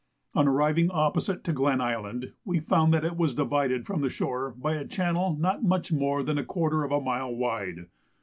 On 0.33 0.47
arriving 0.47 0.89
opposite 0.89 1.43
to 1.43 1.53
Glen 1.53 1.79
Island, 1.79 2.33
we 2.43 2.59
found 2.59 2.91
that 2.91 3.05
it 3.05 3.15
was 3.17 3.35
divided 3.35 3.85
from 3.85 4.01
the 4.01 4.09
shore 4.09 4.49
by 4.57 4.73
a 4.73 4.83
channel 4.87 5.37
not 5.39 5.63
much 5.63 5.91
more 5.93 6.23
than 6.23 6.39
a 6.39 6.43
quarter 6.43 6.83
of 6.83 6.91
a 6.91 6.99
mile 6.99 7.31
wide. 7.35 7.85